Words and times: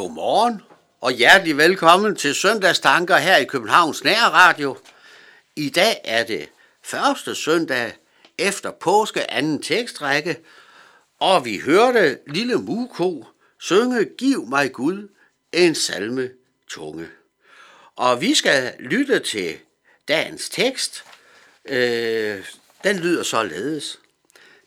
Godmorgen 0.00 0.62
og 1.00 1.12
hjertelig 1.12 1.56
velkommen 1.56 2.16
til 2.16 2.34
søndagstanker 2.34 3.16
her 3.16 3.36
i 3.36 3.44
Københavns 3.44 4.04
Nærradio. 4.04 4.76
I 5.56 5.70
dag 5.70 6.00
er 6.04 6.24
det 6.24 6.48
første 6.82 7.34
søndag 7.34 7.92
efter 8.38 8.70
påske 8.70 9.30
anden 9.30 9.62
tekstrække, 9.62 10.38
og 11.18 11.44
vi 11.44 11.58
hørte 11.58 12.18
lille 12.26 12.56
Muko 12.56 13.26
synge 13.58 14.08
Giv 14.18 14.46
mig 14.46 14.72
Gud 14.72 15.08
en 15.52 15.74
salme 15.74 16.30
tunge. 16.68 17.08
Og 17.96 18.20
vi 18.20 18.34
skal 18.34 18.74
lytte 18.78 19.18
til 19.18 19.58
dagens 20.08 20.48
tekst. 20.48 21.04
Øh, 21.64 22.44
den 22.84 22.98
lyder 22.98 23.22
således. 23.22 23.98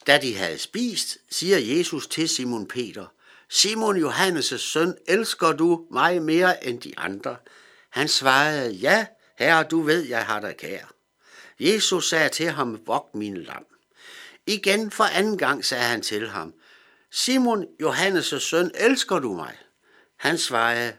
Da 0.08 0.18
de 0.18 0.38
havde 0.38 0.58
spist, 0.58 1.18
siger 1.30 1.58
Jesus 1.58 2.08
til 2.08 2.30
Simon 2.30 2.68
Peter, 2.68 3.06
Simon 3.53 3.97
Johannes' 3.97 4.58
søn, 4.58 4.97
elsker 5.08 5.52
du 5.52 5.88
mig 5.91 6.22
mere 6.22 6.66
end 6.66 6.81
de 6.81 6.94
andre? 6.97 7.38
Han 7.90 8.08
svarede, 8.08 8.72
ja, 8.72 9.06
herre, 9.38 9.64
du 9.64 9.81
ved, 9.81 10.02
jeg 10.02 10.25
har 10.25 10.40
dig 10.40 10.58
kær. 10.58 10.94
Jesus 11.59 12.09
sagde 12.09 12.30
til 12.30 12.50
ham, 12.50 12.88
vogt 12.88 13.16
mine 13.16 13.44
lam. 13.44 13.66
Igen 14.46 14.92
for 14.92 15.03
anden 15.03 15.38
gang 15.38 15.66
sagde 15.66 15.84
han 15.84 16.02
til 16.02 16.30
ham, 16.30 16.53
Simon 17.12 17.68
Johannes' 17.84 18.40
søn, 18.40 18.72
elsker 18.75 19.19
du 19.19 19.34
mig? 19.34 19.58
Han 20.16 20.38
svarede, 20.38 20.96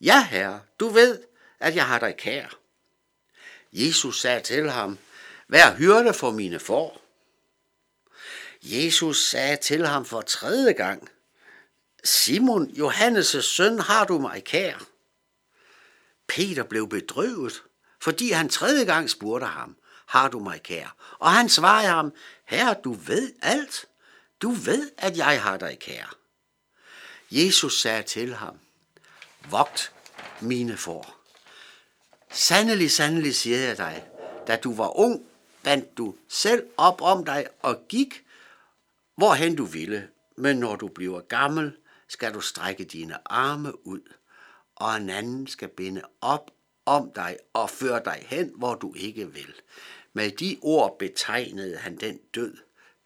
ja, 0.00 0.26
herre, 0.30 0.60
du 0.80 0.88
ved, 0.88 1.22
at 1.60 1.74
jeg 1.74 1.86
har 1.86 1.98
dig 1.98 2.14
kær. 2.18 2.58
Jesus 3.72 4.20
sagde 4.20 4.40
til 4.40 4.70
ham, 4.70 4.98
vær 5.48 5.74
hyrde 5.74 6.14
for 6.14 6.30
mine 6.30 6.58
får. 6.58 7.02
Jesus 8.62 9.28
sagde 9.28 9.56
til 9.56 9.86
ham 9.86 10.04
for 10.04 10.20
tredje 10.20 10.72
gang, 10.72 11.10
Simon, 12.06 12.70
Johannes' 12.70 13.40
søn, 13.40 13.78
har 13.78 14.04
du 14.04 14.18
mig 14.18 14.44
kær? 14.44 14.86
Peter 16.26 16.62
blev 16.62 16.88
bedrøvet, 16.88 17.62
fordi 18.00 18.30
han 18.30 18.48
tredje 18.48 18.84
gang 18.84 19.10
spurgte 19.10 19.46
ham, 19.46 19.76
har 20.06 20.28
du 20.28 20.38
mig 20.38 20.62
kær? 20.62 20.96
Og 21.18 21.32
han 21.32 21.48
svarede 21.48 21.88
ham, 21.88 22.12
herre, 22.44 22.76
du 22.84 22.92
ved 22.92 23.32
alt. 23.42 23.86
Du 24.42 24.50
ved, 24.50 24.90
at 24.98 25.16
jeg 25.16 25.42
har 25.42 25.56
dig 25.56 25.78
kær. 25.80 26.16
Jesus 27.30 27.80
sagde 27.80 28.02
til 28.02 28.34
ham, 28.34 28.58
vogt 29.50 29.92
mine 30.40 30.76
får. 30.76 31.20
Sandelig, 32.30 32.90
sandelig 32.90 33.34
siger 33.34 33.58
jeg 33.58 33.76
dig, 33.76 34.06
da 34.46 34.56
du 34.56 34.74
var 34.74 34.98
ung, 34.98 35.26
bandt 35.62 35.98
du 35.98 36.14
selv 36.28 36.66
op 36.76 37.02
om 37.02 37.24
dig 37.24 37.46
og 37.62 37.88
gik, 37.88 38.24
hvorhen 39.16 39.56
du 39.56 39.64
ville. 39.64 40.08
Men 40.36 40.56
når 40.56 40.76
du 40.76 40.88
bliver 40.88 41.20
gammel, 41.20 41.76
skal 42.08 42.34
du 42.34 42.40
strække 42.40 42.84
dine 42.84 43.32
arme 43.32 43.86
ud, 43.86 44.12
og 44.74 44.96
en 44.96 45.10
anden 45.10 45.46
skal 45.46 45.68
binde 45.68 46.02
op 46.20 46.50
om 46.86 47.12
dig 47.14 47.36
og 47.52 47.70
føre 47.70 48.02
dig 48.04 48.24
hen, 48.26 48.52
hvor 48.56 48.74
du 48.74 48.94
ikke 48.94 49.32
vil. 49.32 49.54
Med 50.12 50.30
de 50.30 50.58
ord 50.62 50.98
betegnede 50.98 51.76
han 51.76 51.96
den 51.96 52.18
død, 52.34 52.56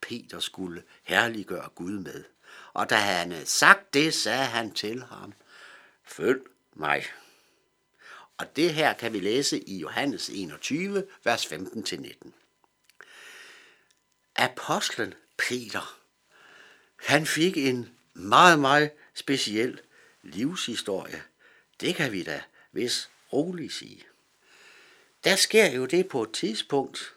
Peter 0.01 0.39
skulle 0.39 0.83
herliggøre 1.03 1.69
Gud 1.75 1.99
med. 1.99 2.25
Og 2.73 2.91
da 2.91 2.95
han 2.95 3.33
havde 3.33 3.47
sagt 3.47 3.95
det, 3.95 4.15
sagde 4.15 4.45
han 4.45 4.75
til 4.75 5.03
ham, 5.03 5.33
følg 6.05 6.43
mig. 6.75 7.05
Og 8.39 8.57
det 8.57 8.75
her 8.75 8.93
kan 8.93 9.13
vi 9.13 9.21
læse 9.21 9.61
i 9.61 9.79
Johannes 9.79 10.29
21, 10.29 11.07
vers 11.25 11.47
15-19. 11.47 12.31
Apostlen 14.37 15.15
Peter, 15.39 16.01
han 16.97 17.27
fik 17.27 17.57
en 17.57 17.89
meget, 18.21 18.59
meget 18.59 18.91
speciel 19.15 19.81
livshistorie. 20.23 21.23
Det 21.81 21.95
kan 21.95 22.13
vi 22.13 22.23
da 22.23 22.43
hvis 22.71 23.09
roligt 23.33 23.73
sige. 23.73 24.05
Der 25.25 25.37
sker 25.37 25.71
jo 25.71 25.87
det 25.87 26.09
på 26.09 26.23
et 26.23 26.33
tidspunkt, 26.33 27.13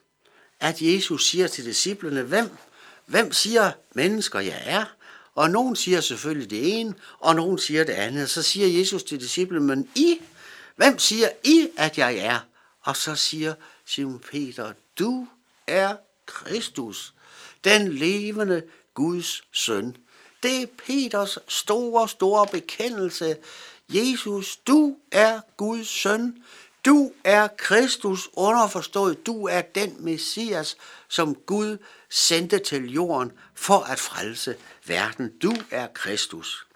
at 0.59 0.81
Jesus 0.81 1.29
siger 1.29 1.47
til 1.47 1.65
disciplene, 1.65 2.21
hvem, 2.21 2.50
hvem 3.05 3.31
siger 3.31 3.71
mennesker 3.94 4.39
jeg 4.39 4.61
er? 4.65 4.85
Og 5.35 5.50
nogen 5.50 5.75
siger 5.75 6.01
selvfølgelig 6.01 6.50
det 6.50 6.79
ene, 6.79 6.94
og 7.19 7.35
nogen 7.35 7.57
siger 7.57 7.83
det 7.83 7.94
andet. 7.94 8.29
Så 8.29 8.41
siger 8.41 8.79
Jesus 8.79 9.03
til 9.03 9.19
disciplene, 9.19 9.65
men 9.65 9.89
I, 9.95 10.21
hvem 10.75 11.00
siger 11.00 11.29
I, 11.44 11.69
at 11.77 11.97
jeg 11.97 12.15
er? 12.15 12.39
Og 12.81 12.97
så 12.97 13.15
siger 13.15 13.53
Simon 13.85 14.19
Peter, 14.19 14.73
du 15.00 15.27
er 15.67 15.95
Kristus, 16.25 17.13
den 17.63 17.94
levende 17.94 18.63
Guds 18.94 19.44
søn. 19.51 19.97
Det 20.44 20.62
er 20.62 20.68
Peters 20.86 21.38
store, 21.48 22.10
store 22.10 22.48
bekendelse. 22.51 23.38
Jesus, 23.90 24.57
du 24.57 24.98
er 25.12 25.40
Guds 25.57 25.88
søn. 25.88 26.44
Du 26.86 27.12
er 27.24 27.48
Kristus 27.57 28.30
underforstået. 28.34 29.25
Du 29.25 29.48
er 29.48 29.62
den 29.62 29.95
Messias, 30.00 30.78
som 31.07 31.36
Gud 31.36 31.78
sendte 32.10 32.60
til 32.60 32.92
jorden 32.92 33.31
for 33.56 33.80
at 33.80 34.00
frelse 34.00 34.56
verden. 34.86 35.31
Du 35.42 35.54
er 35.72 35.88
Kristus. 35.88 36.68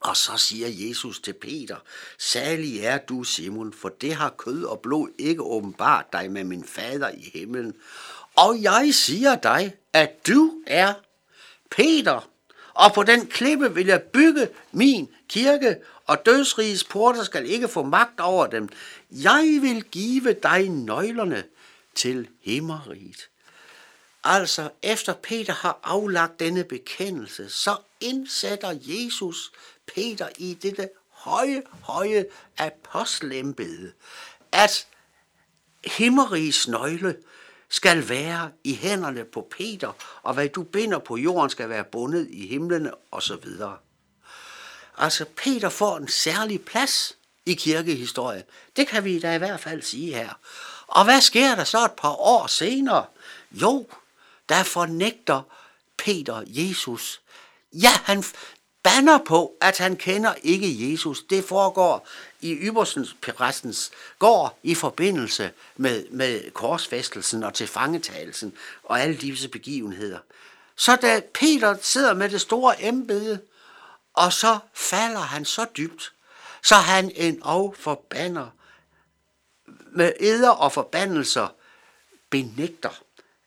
Og 0.00 0.16
så 0.16 0.36
siger 0.36 0.68
Jesus 0.70 1.20
til 1.20 1.32
Peter, 1.32 1.76
salig 2.18 2.80
er 2.80 2.98
du, 2.98 3.24
Simon, 3.24 3.72
for 3.72 3.88
det 3.88 4.14
har 4.14 4.30
kød 4.30 4.64
og 4.64 4.80
blod 4.80 5.08
ikke 5.18 5.42
åbenbart 5.42 6.12
dig 6.12 6.30
med 6.30 6.44
min 6.44 6.64
fader 6.64 7.10
i 7.10 7.30
himlen. 7.34 7.74
Og 8.36 8.62
jeg 8.62 8.90
siger 8.92 9.36
dig, 9.36 9.74
at 9.92 10.26
du 10.26 10.62
er 10.66 10.94
Peter, 11.70 12.28
og 12.76 12.94
på 12.94 13.02
den 13.02 13.26
klippe 13.26 13.74
vil 13.74 13.86
jeg 13.86 14.02
bygge 14.02 14.48
min 14.72 15.08
kirke, 15.28 15.76
og 16.06 16.26
dødsrigets 16.26 16.84
porter 16.84 17.24
skal 17.24 17.46
ikke 17.46 17.68
få 17.68 17.82
magt 17.82 18.20
over 18.20 18.46
dem. 18.46 18.68
Jeg 19.10 19.58
vil 19.60 19.84
give 19.84 20.32
dig 20.42 20.68
nøglerne 20.68 21.44
til 21.94 22.28
himmeriget. 22.40 23.28
Altså, 24.24 24.70
efter 24.82 25.12
Peter 25.12 25.52
har 25.52 25.78
aflagt 25.82 26.40
denne 26.40 26.64
bekendelse, 26.64 27.50
så 27.50 27.76
indsætter 28.00 28.78
Jesus 28.80 29.52
Peter 29.94 30.28
i 30.38 30.54
dette 30.54 30.88
høje, 31.10 31.62
høje 31.82 32.24
apostelembede, 32.58 33.92
at 34.52 34.86
himmeriges 35.84 36.68
nøgle 36.68 37.16
skal 37.68 38.08
være 38.08 38.50
i 38.64 38.74
hænderne 38.74 39.24
på 39.24 39.48
Peter, 39.50 39.92
og 40.22 40.34
hvad 40.34 40.48
du 40.48 40.62
binder 40.62 40.98
på 40.98 41.16
jorden 41.16 41.50
skal 41.50 41.68
være 41.68 41.84
bundet 41.84 42.28
i 42.30 42.46
himlene 42.46 42.90
osv. 43.10 43.44
Altså, 44.98 45.24
Peter 45.36 45.68
får 45.68 45.96
en 45.96 46.08
særlig 46.08 46.64
plads 46.64 47.16
i 47.46 47.54
kirkehistorien. 47.54 48.42
Det 48.76 48.88
kan 48.88 49.04
vi 49.04 49.18
da 49.18 49.34
i 49.34 49.38
hvert 49.38 49.60
fald 49.60 49.82
sige 49.82 50.14
her. 50.14 50.38
Og 50.86 51.04
hvad 51.04 51.20
sker 51.20 51.54
der 51.54 51.64
så 51.64 51.84
et 51.84 51.92
par 51.92 52.20
år 52.20 52.46
senere? 52.46 53.06
Jo, 53.50 53.86
der 54.48 54.62
fornægter 54.62 55.42
Peter 55.96 56.42
Jesus. 56.46 57.20
Ja, 57.72 57.92
han 58.04 58.24
banner 58.86 59.18
på, 59.18 59.56
at 59.60 59.78
han 59.78 59.96
kender 59.96 60.34
ikke 60.42 60.92
Jesus. 60.92 61.22
Det 61.22 61.44
foregår 61.44 62.08
i 62.40 62.54
Ybersens 62.54 63.16
præstens 63.22 63.90
går 64.18 64.58
i 64.62 64.74
forbindelse 64.74 65.50
med, 65.76 66.06
med 66.10 66.50
korsfæstelsen 66.50 67.42
og 67.42 67.54
tilfangetagelsen 67.54 68.52
og 68.82 69.00
alle 69.00 69.16
disse 69.16 69.48
begivenheder. 69.48 70.18
Så 70.76 70.96
da 70.96 71.20
Peter 71.34 71.76
sidder 71.82 72.14
med 72.14 72.28
det 72.28 72.40
store 72.40 72.82
embede, 72.82 73.40
og 74.14 74.32
så 74.32 74.58
falder 74.74 75.20
han 75.20 75.44
så 75.44 75.66
dybt, 75.76 76.12
så 76.62 76.74
han 76.74 77.12
en 77.14 77.42
og 77.42 77.74
forbander 77.78 78.46
med 79.92 80.12
eder 80.20 80.50
og 80.50 80.72
forbandelser 80.72 81.48
benægter, 82.30 83.02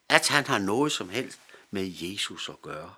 at 0.09 0.27
han 0.27 0.47
har 0.47 0.57
noget 0.57 0.91
som 0.91 1.09
helst 1.09 1.39
med 1.71 1.91
Jesus 2.01 2.49
at 2.49 2.61
gøre. 2.61 2.93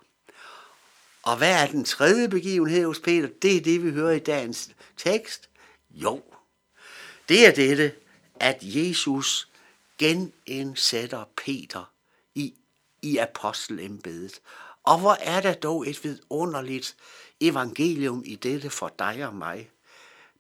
Og 1.24 1.38
hvad 1.38 1.64
er 1.64 1.68
den 1.68 1.84
tredje 1.84 2.30
begivenhed 2.30 2.86
hos 2.86 3.00
Peter? 3.00 3.30
Det 3.42 3.58
er 3.58 3.62
det, 3.62 3.84
vi 3.84 3.92
hører 3.92 4.12
i 4.12 4.20
dagens 4.20 4.70
tekst. 4.98 5.50
Jo, 5.90 6.24
det 7.30 7.48
er 7.48 7.52
dette, 7.52 7.96
at 8.36 8.58
Jesus 8.62 9.50
genindsætter 9.98 11.24
Peter 11.46 11.92
i, 12.36 12.54
i 13.02 13.18
apostelembedet. 13.18 14.42
Og 14.84 15.00
hvor 15.00 15.18
er 15.20 15.42
der 15.42 15.54
dog 15.54 15.90
et 15.90 16.04
vidunderligt 16.04 16.96
evangelium 17.42 18.24
i 18.26 18.36
dette 18.36 18.70
for 18.70 18.94
dig 19.00 19.28
og 19.28 19.36
mig. 19.36 19.70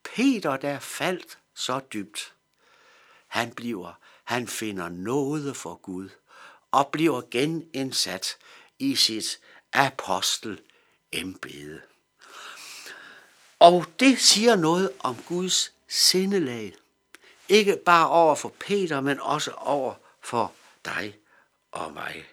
Peter, 0.03 0.57
der 0.57 0.79
faldt 0.79 1.37
så 1.55 1.79
dybt, 1.93 2.33
han 3.27 3.51
bliver, 3.51 3.99
han 4.23 4.47
finder 4.47 4.89
noget 4.89 5.57
for 5.57 5.75
Gud 5.75 6.09
og 6.71 6.87
bliver 6.87 7.21
genindsat 7.31 8.37
i 8.79 8.95
sit 8.95 9.39
apostel 9.73 10.61
embede. 11.11 11.81
Og 13.59 13.85
det 13.99 14.19
siger 14.19 14.55
noget 14.55 14.91
om 14.99 15.15
Guds 15.27 15.73
sindelag. 15.87 16.75
Ikke 17.49 17.77
bare 17.85 18.09
over 18.09 18.35
for 18.35 18.53
Peter, 18.59 19.01
men 19.01 19.19
også 19.19 19.51
over 19.51 19.93
for 20.21 20.53
dig 20.85 21.17
og 21.71 21.93
mig. 21.93 22.25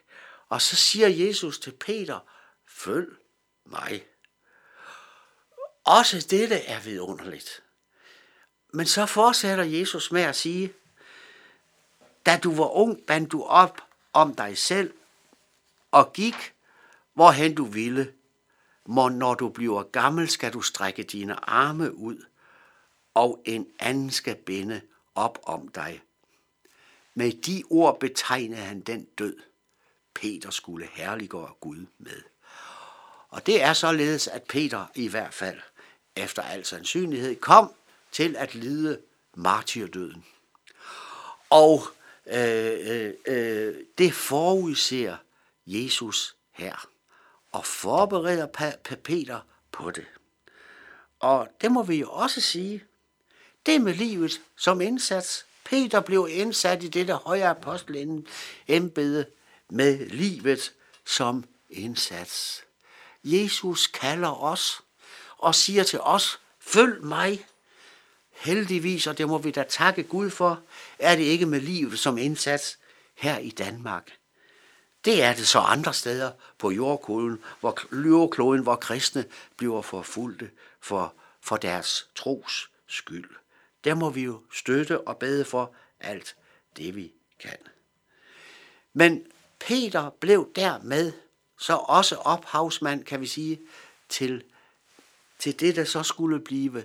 Og 0.49 0.63
så 0.63 0.77
siger 0.77 1.09
Jesus 1.09 1.59
til 1.59 1.73
Peter, 1.73 2.19
følg 2.67 3.17
mig. 3.65 4.05
Også 5.85 6.27
dette 6.31 6.57
er 6.57 6.81
vidunderligt. 6.81 7.63
Men 8.73 8.87
så 8.87 9.07
fortsætter 9.07 9.65
Jesus 9.65 10.13
med 10.13 10.23
at 10.23 10.37
sige, 10.37 10.73
da 12.27 12.39
du 12.39 12.55
var 12.55 12.69
ung, 12.69 13.07
bandt 13.07 13.33
du 13.33 13.43
op 13.43 13.81
om 14.13 14.35
dig 14.35 14.59
selv 14.59 14.95
og 15.91 16.13
gik, 16.13 16.55
hvorhen 17.15 17.55
du 17.55 17.65
ville 17.65 18.13
må 18.91 19.09
når 19.09 19.35
du 19.35 19.49
bliver 19.49 19.83
gammel, 19.83 20.29
skal 20.29 20.53
du 20.53 20.61
strække 20.61 21.03
dine 21.03 21.51
arme 21.51 21.95
ud, 21.95 22.25
og 23.15 23.43
en 23.45 23.67
anden 23.79 24.11
skal 24.11 24.35
binde 24.35 24.81
op 25.15 25.39
om 25.43 25.69
dig. 25.69 26.03
Med 27.15 27.33
de 27.33 27.63
ord 27.71 28.01
betegnede 28.01 28.61
han 28.61 28.81
den 28.81 29.05
død, 29.05 29.37
Peter 30.15 30.51
skulle 30.51 30.87
herliggøre 30.93 31.53
Gud 31.61 31.87
med. 31.99 32.23
Og 33.29 33.47
det 33.47 33.63
er 33.63 33.73
således, 33.73 34.29
at 34.29 34.43
Peter 34.43 34.87
i 34.95 35.09
hvert 35.09 35.35
fald, 35.35 35.61
efter 36.17 36.43
al 36.43 36.65
sandsynlighed, 36.65 37.37
kom 37.37 37.73
til 38.13 38.37
at 38.37 38.55
lide 38.55 39.01
martyrdøden. 39.35 40.25
Og 41.51 41.83
øh, 42.27 42.79
øh, 42.81 43.15
øh, 43.27 43.75
det 43.99 44.15
forudser 44.15 45.17
Jesus 45.67 46.37
her, 46.53 46.89
og 47.53 47.67
forbereder 47.67 48.47
Peter 49.05 49.41
på 49.73 49.91
det. 49.91 50.07
Og 51.21 51.49
det 51.61 51.73
må 51.73 51.83
vi 51.83 51.97
jo 51.97 52.11
også 52.11 52.41
sige, 52.41 52.85
det 53.67 53.81
med 53.81 53.95
livet 53.95 54.41
som 54.57 54.81
indsats. 54.81 55.47
Peter 55.65 56.01
blev 56.01 56.29
indsat 56.31 56.83
i 56.83 56.89
dette 56.89 57.15
højere 57.15 57.51
apostelembede 57.51 59.27
med 59.71 60.09
livet 60.09 60.73
som 61.07 61.45
indsats. 61.71 62.65
Jesus 63.25 63.87
kalder 63.87 64.43
os 64.43 64.81
og 65.39 65.55
siger 65.55 65.83
til 65.83 66.01
os, 66.01 66.41
følg 66.61 67.05
mig. 67.05 67.47
Heldigvis, 68.31 69.07
og 69.07 69.19
det 69.19 69.29
må 69.29 69.39
vi 69.39 69.51
da 69.51 69.63
takke 69.63 70.03
Gud 70.03 70.31
for, 70.31 70.63
er 70.99 71.17
det 71.17 71.23
ikke 71.23 71.47
med 71.47 71.61
livet 71.61 71.99
som 71.99 72.19
indsats 72.19 72.79
her 73.15 73.39
i 73.39 73.51
Danmark. 73.51 74.18
Det 75.05 75.23
er 75.23 75.35
det 75.35 75.49
så 75.49 75.59
andre 75.59 75.95
steder 75.95 76.33
på 76.59 76.71
jordkloden, 76.71 77.43
hvor, 77.61 78.05
jordkloden, 78.09 78.63
hvor 78.63 78.77
kristne 78.77 79.25
bliver 79.57 79.83
forfulgte 79.83 80.51
for, 80.81 81.15
for 81.41 81.57
deres 81.57 82.09
tros 82.15 82.71
skyld. 82.87 83.31
Der 83.85 83.95
må 83.95 84.11
vi 84.11 84.23
jo 84.23 84.43
støtte 84.53 85.01
og 85.01 85.17
bede 85.17 85.45
for 85.45 85.75
alt 86.01 86.37
det, 86.77 86.97
vi 86.97 87.13
kan. 87.39 87.57
Men 88.93 89.27
Peter 89.59 90.11
blev 90.11 90.53
dermed 90.57 91.13
så 91.59 91.75
også 91.77 92.17
ophavsmand, 92.17 93.05
kan 93.05 93.21
vi 93.21 93.27
sige, 93.27 93.61
til, 94.09 94.45
til 95.39 95.61
det, 95.61 95.77
der 95.77 95.85
så 95.85 96.03
skulle 96.03 96.41
blive 96.41 96.85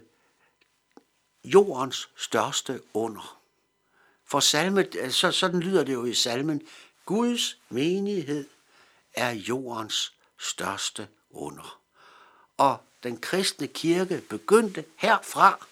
jordens 1.46 2.10
største 2.16 2.82
under. 2.94 3.40
For 4.26 4.40
salme, 4.40 4.88
så, 5.10 5.32
sådan 5.32 5.60
lyder 5.60 5.84
det 5.84 5.94
jo 5.94 6.06
i 6.06 6.14
salmen, 6.14 6.62
Guds 7.06 7.58
menighed 7.70 8.46
er 9.14 9.32
jordens 9.32 10.14
største 10.40 11.08
under. 11.32 11.80
Og 12.58 12.78
den 13.04 13.18
kristne 13.18 13.68
kirke 13.68 14.22
begyndte 14.30 14.86
herfra, 14.96 15.66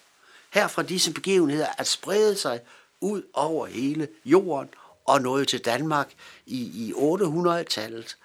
her 0.50 0.68
fra 0.68 0.82
disse 0.82 1.12
begivenheder, 1.12 1.66
at 1.78 1.86
sprede 1.86 2.36
sig 2.36 2.60
ud 3.00 3.22
over 3.32 3.66
hele 3.66 4.08
jorden 4.24 4.68
og 5.04 5.22
nåede 5.22 5.44
til 5.44 5.64
Danmark 5.64 6.14
i, 6.46 6.88
i 6.88 6.92
800-tallet. 6.92 8.16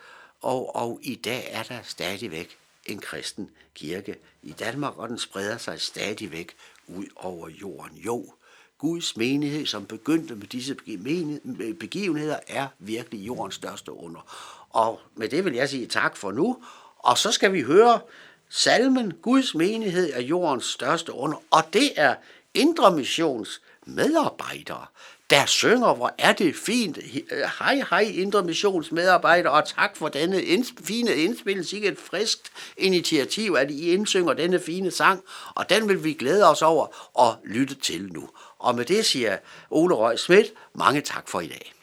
Og, 0.41 0.75
og 0.75 0.99
i 1.01 1.15
dag 1.15 1.47
er 1.51 1.63
der 1.63 1.79
stadigvæk 1.83 2.57
en 2.85 2.99
kristen 2.99 3.51
kirke 3.75 4.15
i 4.41 4.51
Danmark, 4.51 4.97
og 4.97 5.09
den 5.09 5.19
spreder 5.19 5.57
sig 5.57 5.81
stadigvæk 5.81 6.55
ud 6.87 7.05
over 7.15 7.49
jorden. 7.49 7.97
Jo, 7.97 8.33
Guds 8.77 9.17
menighed, 9.17 9.65
som 9.65 9.85
begyndte 9.85 10.35
med 10.35 10.47
disse 10.47 10.75
begivenheder, 11.79 12.39
er 12.47 12.67
virkelig 12.79 13.27
jordens 13.27 13.55
største 13.55 13.91
under. 13.91 14.21
Og 14.69 14.99
med 15.15 15.29
det 15.29 15.45
vil 15.45 15.53
jeg 15.53 15.69
sige 15.69 15.87
tak 15.87 16.17
for 16.17 16.31
nu, 16.31 16.57
og 16.97 17.17
så 17.17 17.31
skal 17.31 17.53
vi 17.53 17.61
høre 17.61 17.99
salmen 18.49 19.13
Guds 19.21 19.55
menighed 19.55 20.13
er 20.13 20.21
jordens 20.21 20.65
største 20.65 21.13
under, 21.13 21.37
og 21.51 21.63
det 21.73 21.91
er 21.95 22.15
Indre 22.53 22.91
Missions 22.91 23.61
medarbejdere, 23.85 24.85
der 25.29 25.45
synger, 25.45 25.93
hvor 25.93 26.15
er 26.17 26.33
det 26.33 26.55
fint. 26.55 26.97
Øh, 27.31 27.39
hej, 27.59 27.75
hej, 27.89 28.11
Indre 28.13 28.43
Missions 28.43 28.91
medarbejdere, 28.91 29.53
og 29.53 29.67
tak 29.67 29.97
for 29.97 30.07
denne 30.09 30.41
inds- 30.41 30.73
fine 30.83 31.15
indspil. 31.15 31.73
Ikke 31.73 31.87
et 31.87 31.97
friskt 31.97 32.51
initiativ, 32.77 33.55
at 33.59 33.71
I 33.71 33.89
indsynger 33.91 34.33
denne 34.33 34.59
fine 34.59 34.91
sang, 34.91 35.23
og 35.55 35.69
den 35.69 35.89
vil 35.89 36.03
vi 36.03 36.13
glæde 36.13 36.49
os 36.49 36.61
over 36.61 37.09
og 37.13 37.35
lytte 37.45 37.75
til 37.75 38.13
nu. 38.13 38.29
Og 38.59 38.75
med 38.75 38.85
det 38.85 39.05
siger 39.05 39.37
Ole 39.69 39.95
Røg 39.95 40.19
Schmidt, 40.19 40.53
mange 40.73 41.01
tak 41.01 41.29
for 41.29 41.41
i 41.41 41.47
dag. 41.47 41.76